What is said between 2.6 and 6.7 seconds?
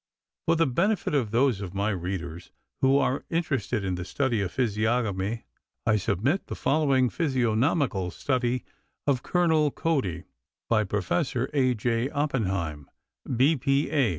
who are interested in the study of physiognomy, I submit the